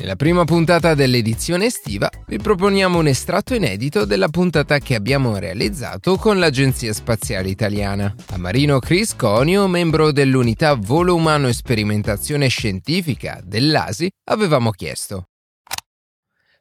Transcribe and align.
Nella 0.00 0.16
prima 0.16 0.44
puntata 0.44 0.94
dell'edizione 0.94 1.66
estiva 1.66 2.08
vi 2.26 2.38
proponiamo 2.38 2.98
un 2.98 3.06
estratto 3.06 3.54
inedito 3.54 4.06
della 4.06 4.28
puntata 4.28 4.78
che 4.78 4.94
abbiamo 4.94 5.36
realizzato 5.36 6.16
con 6.16 6.38
l'Agenzia 6.38 6.94
Spaziale 6.94 7.50
Italiana. 7.50 8.14
A 8.28 8.38
Marino 8.38 8.78
Chris 8.78 9.14
Conio, 9.14 9.66
membro 9.66 10.10
dell'unità 10.10 10.72
Volo 10.72 11.14
Umano 11.14 11.48
e 11.48 11.52
Sperimentazione 11.52 12.48
Scientifica 12.48 13.42
dell'ASI, 13.44 14.10
avevamo 14.30 14.70
chiesto 14.70 15.26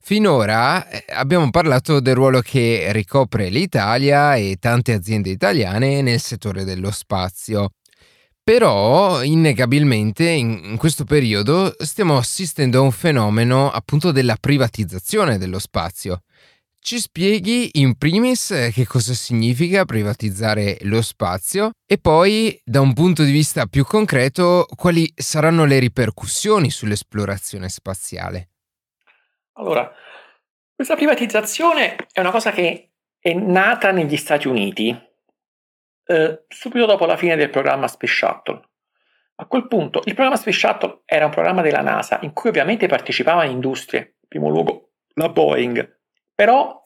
Finora 0.01 0.89
eh, 0.89 1.05
abbiamo 1.09 1.49
parlato 1.51 1.99
del 1.99 2.15
ruolo 2.15 2.41
che 2.41 2.87
ricopre 2.91 3.49
l'Italia 3.49 4.35
e 4.35 4.57
tante 4.59 4.93
aziende 4.93 5.29
italiane 5.29 6.01
nel 6.01 6.19
settore 6.19 6.63
dello 6.63 6.89
spazio. 6.89 7.69
Però, 8.49 9.21
innegabilmente, 9.21 10.27
in, 10.27 10.75
questo 10.77 11.03
periodo 11.03 11.71
stiamo 11.77 12.17
assistendo 12.17 12.79
a 12.79 12.81
un 12.81 12.89
fenomeno 12.89 13.69
appunto 13.69 14.11
della 14.11 14.37
privatizzazione 14.39 15.37
dello 15.37 15.59
spazio. 15.59 16.23
Ci 16.79 16.97
spieghi 16.97 17.69
in 17.73 17.95
primis 17.95 18.71
che 18.73 18.87
cosa 18.87 19.13
significa 19.13 19.85
privatizzare 19.85 20.79
lo 20.81 21.03
spazio 21.03 21.73
e 21.85 21.99
poi, 21.99 22.59
da 22.65 22.81
un 22.81 22.93
punto 22.93 23.21
di 23.21 23.29
vista 23.31 23.67
più 23.67 23.85
concreto, 23.85 24.65
quali 24.75 25.13
saranno 25.15 25.65
le 25.65 25.77
ripercussioni 25.77 26.71
sull'esplorazione 26.71 27.69
spaziale. 27.69 28.49
Allora, 29.57 29.93
questa 30.73 30.95
privatizzazione 30.95 31.97
è 32.11 32.19
una 32.19 32.31
cosa 32.31 32.49
che 32.51 32.93
è 33.19 33.31
nata 33.31 33.91
negli 33.91 34.17
Stati 34.17 34.47
Uniti 34.47 35.07
eh, 36.09 36.45
subito 36.47 36.87
dopo 36.87 37.05
la 37.05 37.17
fine 37.17 37.35
del 37.35 37.51
programma 37.51 37.87
Space 37.87 38.13
Shuttle. 38.13 38.61
A 39.35 39.45
quel 39.45 39.67
punto 39.67 40.01
il 40.05 40.15
programma 40.15 40.37
Space 40.37 40.57
Shuttle 40.57 41.01
era 41.05 41.25
un 41.25 41.31
programma 41.31 41.61
della 41.61 41.81
NASA 41.81 42.19
in 42.23 42.33
cui 42.33 42.49
ovviamente 42.49 42.87
partecipavano 42.87 43.49
industrie, 43.49 44.15
in 44.19 44.27
primo 44.27 44.49
luogo 44.49 44.89
la 45.13 45.29
Boeing, 45.29 45.99
però 46.33 46.81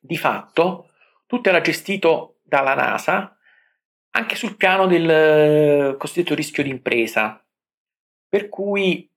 di 0.00 0.16
fatto 0.16 0.90
tutto 1.26 1.48
era 1.48 1.60
gestito 1.60 2.38
dalla 2.42 2.74
NASA 2.74 3.36
anche 4.10 4.36
sul 4.36 4.56
piano 4.56 4.86
del 4.86 5.10
eh, 5.10 5.96
cosiddetto 5.98 6.36
rischio 6.36 6.62
d'impresa, 6.62 7.44
per 8.28 8.48
cui 8.48 9.10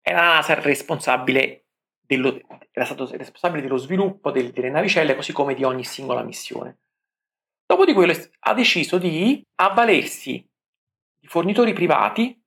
era 0.00 0.20
la 0.20 0.34
NASA 0.34 0.54
responsabile 0.54 1.64
dello, 1.98 2.40
era 2.70 2.84
stato 2.84 3.10
responsabile 3.16 3.62
dello 3.62 3.76
sviluppo 3.76 4.30
del, 4.30 4.52
delle 4.52 4.70
navicelle 4.70 5.16
così 5.16 5.32
come 5.32 5.54
di 5.54 5.64
ogni 5.64 5.82
singola 5.82 6.22
missione. 6.22 6.78
Dopo 7.66 7.84
di 7.84 7.92
quello 7.92 8.14
ha 8.38 8.54
deciso 8.54 8.96
di 8.96 9.44
avvalersi 9.56 10.48
di 11.18 11.26
fornitori 11.26 11.72
privati 11.72 12.40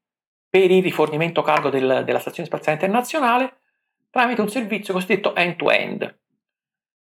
per 0.50 0.72
il 0.72 0.82
rifornimento 0.82 1.42
cargo 1.42 1.70
del, 1.70 2.04
della 2.06 2.20
Stazione 2.20 2.48
Spaziale 2.48 2.80
Internazionale 2.80 3.60
tramite 4.10 4.40
un 4.40 4.50
servizio 4.50 4.94
cosiddetto 4.94 5.36
end-to-end. 5.36 6.20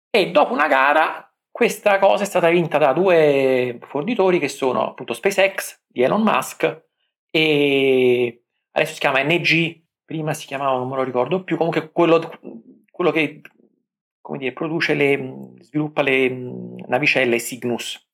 E 0.09 0.31
dopo 0.31 0.51
una 0.51 0.67
gara 0.67 1.33
questa 1.49 1.97
cosa 1.97 2.23
è 2.23 2.25
stata 2.25 2.49
vinta 2.49 2.77
da 2.77 2.91
due 2.91 3.79
fornitori 3.87 4.37
che 4.37 4.49
sono 4.49 4.89
appunto 4.89 5.13
SpaceX 5.13 5.81
di 5.87 6.01
Elon 6.01 6.21
Musk 6.21 6.87
e 7.31 8.43
adesso 8.71 8.93
si 8.93 8.99
chiama 8.99 9.23
NG, 9.23 9.81
prima 10.03 10.33
si 10.33 10.45
chiamava, 10.45 10.77
non 10.77 10.89
me 10.89 10.97
lo 10.97 11.03
ricordo 11.03 11.43
più, 11.43 11.55
comunque 11.55 11.91
quello, 11.91 12.37
quello 12.91 13.11
che 13.11 13.41
dire, 14.37 14.53
produce 14.53 14.93
le, 14.93 15.53
sviluppa 15.61 16.01
le 16.01 16.29
navicelle 16.85 17.37
Cygnus 17.37 18.08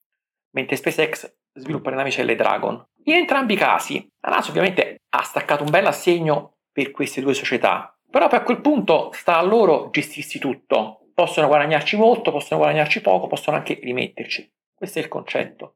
mentre 0.56 0.78
SpaceX 0.78 1.32
sviluppa 1.54 1.90
le 1.90 1.98
navicelle 1.98 2.36
Dragon. 2.36 2.84
In 3.04 3.14
entrambi 3.14 3.54
i 3.54 3.58
casi, 3.58 4.10
la 4.22 4.30
NASA 4.30 4.50
ovviamente 4.50 5.02
ha 5.10 5.22
staccato 5.22 5.64
un 5.64 5.70
bel 5.70 5.86
assegno 5.86 6.58
per 6.72 6.92
queste 6.92 7.22
due 7.22 7.34
società, 7.34 7.96
però 8.10 8.28
poi 8.28 8.40
a 8.40 8.44
quel 8.44 8.62
punto 8.62 9.12
sta 9.14 9.38
a 9.38 9.44
loro 9.44 9.90
gestirsi 9.92 10.40
tutto. 10.40 11.02
Possono 11.14 11.48
guadagnarci 11.48 11.96
molto, 11.96 12.32
possono 12.32 12.60
guadagnarci 12.60 13.02
poco, 13.02 13.28
possono 13.28 13.56
anche 13.56 13.80
rimetterci. 13.82 14.52
Questo 14.74 15.00
è 15.00 15.02
il 15.02 15.08
concetto. 15.08 15.76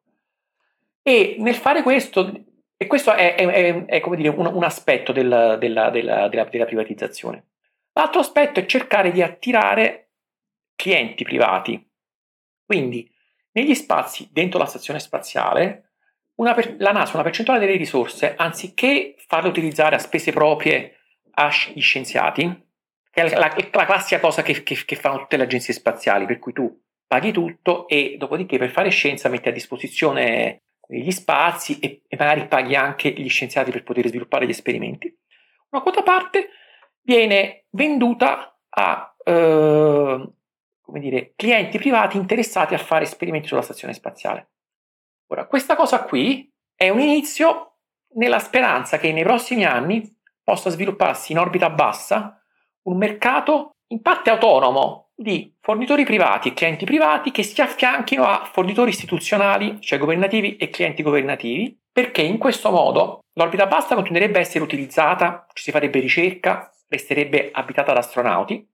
E 1.01 1.35
nel 1.39 1.55
fare 1.55 1.81
questo, 1.81 2.43
e 2.75 2.87
questo 2.87 3.13
è, 3.13 3.35
è, 3.35 3.45
è, 3.45 3.85
è 3.85 3.99
come 4.01 4.17
dire, 4.17 4.29
un, 4.29 4.45
un 4.45 4.63
aspetto 4.63 5.13
del, 5.13 5.57
della, 5.59 5.89
della, 5.89 6.27
della, 6.27 6.43
della 6.43 6.65
privatizzazione. 6.65 7.51
L'altro 7.93 8.19
aspetto 8.19 8.59
è 8.59 8.65
cercare 8.65 9.11
di 9.11 9.21
attirare 9.21 10.11
clienti 10.75 11.23
privati. 11.23 11.89
Quindi 12.65 13.09
negli 13.51 13.73
spazi 13.73 14.29
dentro 14.31 14.59
la 14.59 14.65
stazione 14.65 14.99
spaziale, 14.99 15.91
per, 16.35 16.75
la 16.79 16.91
NASA 16.91 17.13
una 17.13 17.23
percentuale 17.23 17.59
delle 17.59 17.77
risorse, 17.77 18.35
anziché 18.35 19.15
farle 19.17 19.49
utilizzare 19.49 19.95
a 19.95 19.99
spese 19.99 20.31
proprie 20.31 20.99
agli 21.31 21.81
scienziati, 21.81 22.67
che 23.11 23.21
è 23.21 23.29
la, 23.29 23.39
la, 23.39 23.55
la 23.71 23.85
classica 23.85 24.19
cosa 24.19 24.41
che, 24.41 24.63
che, 24.63 24.85
che, 24.85 24.95
fanno 24.95 25.19
tutte 25.19 25.37
le 25.37 25.43
agenzie 25.43 25.73
spaziali, 25.73 26.25
per 26.25 26.39
cui 26.39 26.53
tu 26.53 26.81
paghi 27.07 27.31
tutto 27.31 27.87
e 27.87 28.15
dopodiché 28.17 28.57
per 28.57 28.69
fare 28.69 28.89
scienza 28.89 29.29
metti 29.29 29.49
a 29.49 29.53
disposizione 29.53 30.61
gli 30.87 31.11
spazi 31.11 31.79
e, 31.79 32.03
e 32.07 32.17
magari 32.17 32.47
paghi 32.47 32.75
anche 32.75 33.09
gli 33.09 33.29
scienziati 33.29 33.71
per 33.71 33.83
poter 33.83 34.07
sviluppare 34.07 34.45
gli 34.45 34.51
esperimenti. 34.51 35.15
Una 35.71 35.81
quota 35.81 36.03
parte 36.03 36.49
viene 37.01 37.65
venduta 37.71 38.59
a 38.69 39.15
eh, 39.23 40.29
come 40.89 40.99
dire, 40.99 41.33
clienti 41.35 41.77
privati 41.77 42.17
interessati 42.17 42.73
a 42.73 42.79
fare 42.79 43.03
esperimenti 43.03 43.47
sulla 43.47 43.61
stazione 43.61 43.93
spaziale. 43.93 44.49
Ora, 45.27 45.45
questa 45.45 45.75
cosa 45.75 46.03
qui 46.03 46.51
è 46.75 46.89
un 46.89 46.99
inizio 46.99 47.77
nella 48.15 48.39
speranza 48.39 48.97
che 48.97 49.13
nei 49.13 49.23
prossimi 49.23 49.65
anni 49.65 50.17
possa 50.43 50.71
svilupparsi 50.71 51.31
in 51.31 51.37
orbita 51.37 51.69
bassa 51.69 52.41
un 52.83 52.97
mercato 52.97 53.75
in 53.91 54.01
parte 54.01 54.31
autonomo 54.31 55.11
di 55.15 55.55
fornitori 55.59 56.05
privati 56.05 56.49
e 56.49 56.53
clienti 56.53 56.85
privati 56.85 57.29
che 57.31 57.43
si 57.43 57.61
affianchino 57.61 58.23
a 58.23 58.49
fornitori 58.51 58.89
istituzionali, 58.89 59.79
cioè 59.81 59.99
governativi 59.99 60.55
e 60.55 60.69
clienti 60.69 61.03
governativi, 61.03 61.77
perché 61.91 62.21
in 62.21 62.37
questo 62.37 62.71
modo 62.71 63.19
l'orbita 63.33 63.67
bassa 63.67 63.95
continuerebbe 63.95 64.37
a 64.37 64.41
essere 64.41 64.63
utilizzata, 64.63 65.45
ci 65.53 65.63
si 65.63 65.71
farebbe 65.71 65.99
ricerca, 65.99 66.71
resterebbe 66.87 67.49
abitata 67.51 67.93
da 67.93 67.99
astronauti, 67.99 68.67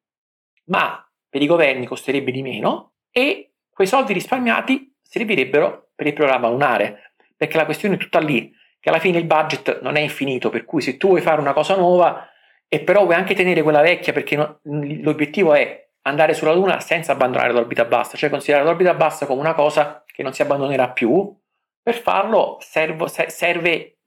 ma 0.65 1.04
per 1.35 1.43
i 1.43 1.47
governi 1.47 1.85
costerebbe 1.85 2.31
di 2.31 2.41
meno 2.41 2.93
e 3.11 3.55
quei 3.69 3.87
soldi 3.87 4.13
risparmiati 4.13 4.95
servirebbero 5.01 5.89
per 5.93 6.07
il 6.07 6.13
programma 6.13 6.47
lunare, 6.47 7.11
perché 7.35 7.57
la 7.57 7.65
questione 7.65 7.95
è 7.95 7.97
tutta 7.97 8.19
lì, 8.19 8.53
che 8.79 8.87
alla 8.87 8.99
fine 8.99 9.17
il 9.17 9.25
budget 9.25 9.81
non 9.81 9.97
è 9.97 9.99
infinito, 9.99 10.49
per 10.49 10.63
cui 10.63 10.79
se 10.79 10.95
tu 10.95 11.09
vuoi 11.09 11.19
fare 11.19 11.41
una 11.41 11.51
cosa 11.51 11.75
nuova 11.75 12.25
e 12.69 12.79
però 12.79 13.03
vuoi 13.03 13.15
anche 13.15 13.35
tenere 13.35 13.63
quella 13.63 13.81
vecchia 13.81 14.13
perché 14.13 14.59
l'obiettivo 14.61 15.53
è 15.53 15.89
andare 16.03 16.33
sulla 16.33 16.53
Luna 16.53 16.79
senza 16.79 17.11
abbandonare 17.11 17.51
l'orbita 17.51 17.83
bassa, 17.83 18.15
cioè 18.15 18.29
considerare 18.29 18.65
l'orbita 18.65 18.93
bassa 18.93 19.25
come 19.25 19.41
una 19.41 19.55
cosa 19.55 20.05
che 20.05 20.23
non 20.23 20.31
si 20.31 20.41
abbandonerà 20.41 20.91
più, 20.91 21.37
per 21.81 21.95
farlo 21.95 22.59
servo, 22.61 23.07
serve 23.07 23.97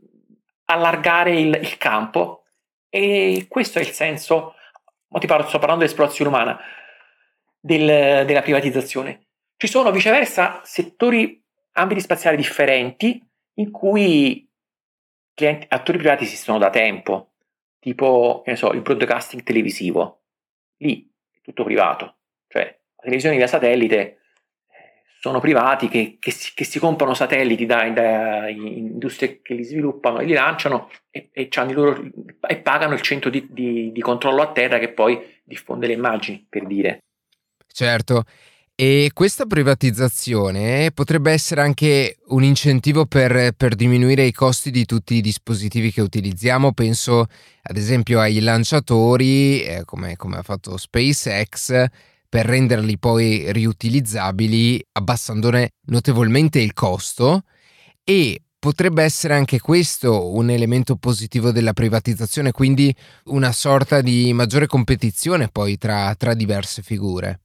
allargare 0.65 1.38
il, 1.38 1.59
il, 1.61 1.77
campo. 1.77 2.44
E 2.88 3.44
questo 3.50 3.81
è 3.81 3.83
il 3.83 3.91
senso, 3.91 4.55
ti 5.11 5.27
parlo, 5.27 5.47
sto 5.47 5.59
parlando 5.59 5.84
di 5.84 5.91
esplorazione 5.91 6.31
umana, 6.31 6.59
del, 7.60 8.24
della 8.24 8.42
privatizzazione. 8.42 9.26
Ci 9.56 9.66
sono 9.66 9.91
viceversa 9.91 10.60
settori, 10.64 11.42
ambiti 11.72 12.00
spaziali 12.00 12.36
differenti 12.36 13.20
in 13.54 13.70
cui 13.70 14.48
clienti, 15.34 15.66
attori 15.69 15.98
privati 15.98 16.24
esistono 16.24 16.58
da 16.58 16.70
tempo, 16.70 17.32
tipo 17.78 18.43
so, 18.55 18.72
il 18.72 18.82
broadcasting 18.82 19.43
televisivo. 19.43 20.22
Lì 20.78 21.08
è 21.31 21.40
tutto 21.40 21.64
privato, 21.64 22.19
cioè 22.49 22.62
la 22.64 23.02
televisione 23.02 23.37
via 23.37 23.46
satellite 23.46 23.99
eh, 23.99 24.19
sono 25.20 25.40
privati 25.40 25.88
che, 25.88 26.16
che, 26.19 26.31
si, 26.31 26.52
che 26.54 26.64
si, 26.64 26.78
comprano 26.78 27.14
satelliti 27.14 27.66
da, 27.66 27.88
da, 27.90 28.49
industrie 28.49 29.40
che 29.43 29.54
li 29.54 29.64
sviluppano 29.64 30.20
e 30.20 30.25
li 30.25 30.34
lanciano 30.34 30.90
e, 31.11 31.31
e, 31.32 31.49
loro, 31.72 32.00
e 32.46 32.56
pagano 32.58 32.94
il 32.94 33.00
centro 33.00 33.31
di, 33.31 33.46
di, 33.50 33.93
di, 33.93 34.00
controllo 34.00 34.43
a 34.43 34.52
terra 34.52 34.78
che 34.78 34.93
poi 34.93 35.40
diffonde 35.43 35.87
le 35.87 35.94
immagini, 35.94 36.46
per 36.49 36.66
dire. 36.66 36.99
Certo, 37.73 38.25
e 38.81 39.11
questa 39.12 39.44
privatizzazione 39.44 40.93
potrebbe 40.93 41.32
essere 41.32 41.62
anche 41.62 42.19
un 42.29 42.44
incentivo 42.44 43.06
per, 43.06 43.50
per, 43.56 43.75
diminuire 43.75 44.23
i 44.23 44.31
costi 44.31 44.70
di 44.70 44.85
tutti 44.85 45.15
i 45.15 45.20
dispositivi 45.20 45.91
che 45.91 46.00
utilizziamo. 46.00 46.73
Penso 46.73 47.26
ad 47.62 47.76
esempio 47.76 48.20
ai 48.20 48.38
lanciatori, 48.38 49.62
eh, 49.62 49.82
come, 49.85 50.15
come 50.15 50.37
ha 50.37 50.43
fatto 50.44 50.76
SpaceX, 50.76 51.87
per 52.29 52.47
renderli 52.47 52.99
poi 52.99 53.50
riutilizzabili, 53.53 54.81
abbassandone 54.93 55.71
notevolmente 55.87 56.61
il 56.61 56.73
costo. 56.73 57.43
E 58.05 58.43
potrebbe 58.61 59.03
essere 59.03 59.35
anche 59.35 59.59
questo 59.59 60.32
un 60.32 60.50
elemento 60.50 60.94
positivo 60.94 61.50
della 61.50 61.73
privatizzazione, 61.73 62.53
quindi 62.53 62.94
una 63.25 63.50
sorta 63.50 64.03
di 64.03 64.32
maggiore 64.32 64.69
competizione 64.69 65.49
poi 65.49 65.76
tra, 65.79 66.14
tra 66.14 66.35
diverse 66.35 66.82
figure. 66.82 67.41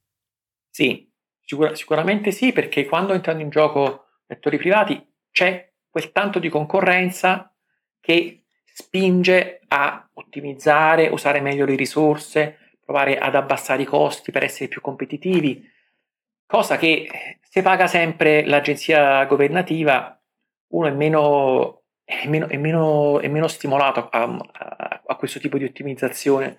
Sì, 0.74 1.08
sicur- 1.40 1.74
sicuramente 1.74 2.32
sì, 2.32 2.50
perché 2.50 2.84
quando 2.84 3.12
entrano 3.12 3.40
in 3.40 3.48
gioco 3.48 4.06
attori 4.26 4.58
privati 4.58 5.00
c'è 5.30 5.70
quel 5.88 6.10
tanto 6.10 6.40
di 6.40 6.48
concorrenza 6.48 7.54
che 8.00 8.46
spinge 8.64 9.60
a 9.68 10.10
ottimizzare, 10.14 11.06
usare 11.06 11.40
meglio 11.40 11.64
le 11.64 11.76
risorse, 11.76 12.72
provare 12.84 13.18
ad 13.18 13.36
abbassare 13.36 13.82
i 13.82 13.84
costi 13.84 14.32
per 14.32 14.42
essere 14.42 14.66
più 14.66 14.80
competitivi, 14.80 15.64
cosa 16.44 16.76
che 16.76 17.38
se 17.40 17.62
paga 17.62 17.86
sempre 17.86 18.44
l'agenzia 18.44 19.24
governativa 19.26 20.20
uno 20.70 20.88
è 20.88 20.90
meno, 20.90 21.84
è 22.02 22.26
meno, 22.26 22.48
è 22.48 22.56
meno, 22.56 23.20
è 23.20 23.28
meno 23.28 23.46
stimolato 23.46 24.08
a, 24.08 24.22
a, 24.24 25.02
a, 25.06 25.14
questo 25.14 25.38
tipo 25.38 25.56
di 25.56 25.64
ottimizzazione. 25.66 26.58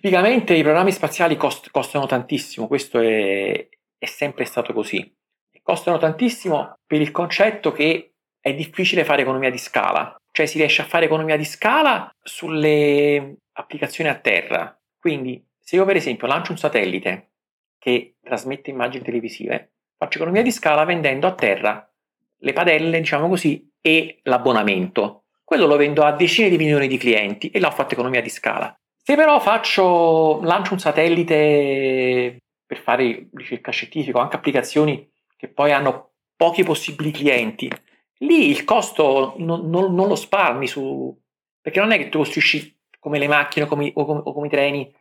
Tipicamente 0.00 0.54
i 0.54 0.62
programmi 0.62 0.92
spaziali 0.92 1.36
cost, 1.36 1.72
costano 1.72 2.06
tantissimo, 2.06 2.68
questo 2.68 3.00
è, 3.00 3.68
è 3.98 4.06
sempre 4.06 4.44
stato 4.44 4.72
così. 4.72 5.12
Costano 5.60 5.98
tantissimo 5.98 6.78
per 6.86 7.00
il 7.00 7.10
concetto 7.10 7.72
che 7.72 8.12
è 8.38 8.54
difficile 8.54 9.04
fare 9.04 9.22
economia 9.22 9.50
di 9.50 9.58
scala, 9.58 10.16
cioè 10.30 10.46
si 10.46 10.58
riesce 10.58 10.82
a 10.82 10.84
fare 10.84 11.06
economia 11.06 11.36
di 11.36 11.44
scala 11.44 12.08
sulle 12.22 13.38
applicazioni 13.54 14.08
a 14.08 14.14
terra. 14.14 14.78
Quindi 15.00 15.44
se 15.58 15.74
io 15.74 15.84
per 15.84 15.96
esempio 15.96 16.28
lancio 16.28 16.52
un 16.52 16.58
satellite 16.58 17.30
che 17.76 18.14
trasmette 18.22 18.70
immagini 18.70 19.02
televisive, 19.02 19.72
faccio 19.96 20.18
economia 20.18 20.42
di 20.42 20.52
scala 20.52 20.84
vendendo 20.84 21.26
a 21.26 21.34
terra 21.34 21.92
le 22.38 22.52
padelle, 22.52 23.00
diciamo 23.00 23.28
così, 23.28 23.68
e 23.80 24.20
l'abbonamento. 24.22 25.24
Quello 25.42 25.66
lo 25.66 25.76
vendo 25.76 26.04
a 26.04 26.12
decine 26.12 26.48
di 26.48 26.56
milioni 26.56 26.86
di 26.86 26.98
clienti 26.98 27.50
e 27.50 27.58
là 27.58 27.66
ho 27.66 27.72
fatto 27.72 27.94
economia 27.94 28.22
di 28.22 28.30
scala. 28.30 28.72
Se 29.08 29.16
però 29.16 29.40
faccio, 29.40 30.42
lancio 30.42 30.74
un 30.74 30.80
satellite 30.80 32.42
per 32.66 32.76
fare 32.76 33.30
ricerca 33.32 33.70
scientifica 33.70 34.20
anche 34.20 34.36
applicazioni 34.36 35.10
che 35.34 35.48
poi 35.48 35.72
hanno 35.72 36.10
pochi 36.36 36.62
possibili 36.62 37.10
clienti, 37.10 37.72
lì 38.18 38.50
il 38.50 38.64
costo 38.64 39.32
non, 39.38 39.70
non, 39.70 39.94
non 39.94 40.08
lo 40.08 40.14
spalmi 40.14 40.66
su... 40.66 41.18
perché 41.58 41.80
non 41.80 41.92
è 41.92 41.96
che 41.96 42.10
tu 42.10 42.18
costruisci 42.18 42.78
come 42.98 43.18
le 43.18 43.28
macchine 43.28 43.64
o 43.64 43.68
come, 43.68 43.90
o 43.94 44.04
come, 44.04 44.20
o 44.22 44.32
come 44.34 44.46
i 44.46 44.50
treni 44.50 44.94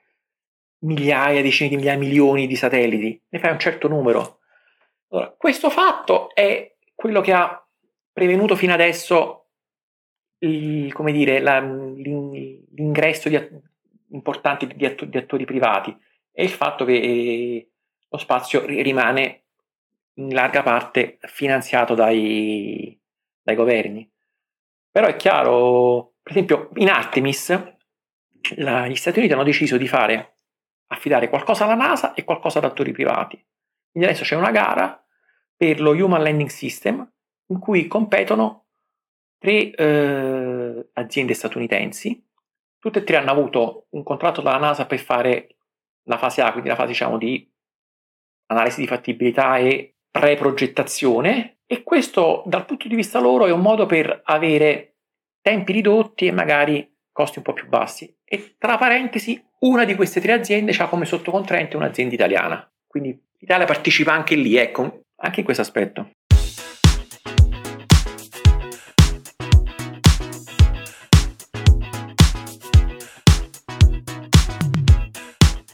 migliaia, 0.85 1.41
decine 1.41 1.67
di 1.67 1.75
migliaia, 1.75 1.97
milioni 1.97 2.47
di 2.47 2.55
satelliti, 2.55 3.21
ne 3.27 3.39
fai 3.39 3.51
un 3.51 3.59
certo 3.59 3.89
numero. 3.89 4.39
Allora, 5.09 5.35
questo 5.37 5.69
fatto 5.69 6.33
è 6.33 6.77
quello 6.95 7.19
che 7.19 7.33
ha 7.33 7.61
prevenuto 8.13 8.55
fino 8.55 8.71
adesso 8.71 9.47
il, 10.37 10.95
dire, 11.11 11.41
la, 11.41 11.59
l'ingresso 11.59 13.27
di, 13.27 13.35
importanti 14.09 14.67
di, 14.67 14.85
attori, 14.85 15.09
di 15.09 15.17
attori 15.17 15.45
privati 15.45 15.95
è 16.31 16.41
il 16.41 16.49
fatto 16.49 16.85
che 16.85 16.93
eh, 16.93 17.71
lo 18.09 18.17
spazio 18.17 18.65
rimane 18.65 19.43
in 20.15 20.33
larga 20.33 20.63
parte 20.63 21.17
finanziato 21.21 21.95
dai, 21.95 22.99
dai 23.41 23.55
governi. 23.55 24.09
Però 24.89 25.07
è 25.07 25.15
chiaro, 25.15 26.15
per 26.21 26.31
esempio, 26.31 26.69
in 26.75 26.89
Artemis 26.89 27.75
la, 28.55 28.87
gli 28.87 28.95
Stati 28.95 29.19
Uniti 29.19 29.33
hanno 29.33 29.43
deciso 29.43 29.77
di 29.77 29.87
fare 29.87 30.37
affidare 30.87 31.29
qualcosa 31.29 31.65
alla 31.65 31.75
NASA 31.75 32.13
e 32.13 32.23
qualcosa 32.23 32.59
ad 32.59 32.65
attori 32.65 32.91
privati. 32.91 33.35
Quindi 33.91 34.09
adesso 34.09 34.23
c'è 34.23 34.35
una 34.35 34.51
gara 34.51 35.03
per 35.55 35.81
lo 35.81 35.91
Human 35.91 36.21
Landing 36.21 36.49
System, 36.49 37.11
in 37.47 37.59
cui 37.59 37.87
competono 37.87 38.67
tre 39.37 39.71
eh, 39.71 40.89
aziende 40.93 41.33
statunitensi. 41.33 42.23
Tutte 42.79 42.99
e 42.99 43.03
tre 43.03 43.17
hanno 43.17 43.31
avuto 43.31 43.87
un 43.89 44.03
contratto 44.03 44.41
dalla 44.41 44.57
NASA 44.57 44.85
per 44.85 44.99
fare 44.99 45.55
la 46.03 46.17
fase 46.17 46.41
A, 46.41 46.51
quindi 46.51 46.69
la 46.69 46.75
fase 46.75 46.89
diciamo, 46.89 47.17
di 47.17 47.49
analisi 48.47 48.81
di 48.81 48.87
fattibilità 48.87 49.57
e 49.57 49.95
pre-progettazione. 50.09 51.59
E 51.65 51.83
questo 51.83 52.43
dal 52.45 52.65
punto 52.65 52.87
di 52.87 52.95
vista 52.95 53.19
loro 53.19 53.45
è 53.45 53.51
un 53.51 53.59
modo 53.59 53.85
per 53.85 54.21
avere 54.23 54.95
tempi 55.41 55.73
ridotti 55.73 56.27
e 56.27 56.31
magari 56.31 56.95
costi 57.11 57.39
un 57.39 57.43
po' 57.43 57.53
più 57.53 57.67
bassi. 57.67 58.15
E 58.23 58.55
tra 58.57 58.77
parentesi, 58.77 59.43
una 59.59 59.83
di 59.83 59.95
queste 59.95 60.21
tre 60.21 60.33
aziende 60.33 60.71
ha 60.77 60.87
come 60.87 61.05
sottocontraente 61.05 61.75
un'azienda 61.75 62.13
italiana. 62.13 62.71
Quindi 62.85 63.19
l'Italia 63.39 63.65
partecipa 63.65 64.13
anche 64.13 64.35
lì, 64.35 64.55
ecco, 64.55 65.01
anche 65.17 65.39
in 65.39 65.45
questo 65.45 65.63
aspetto. 65.63 66.11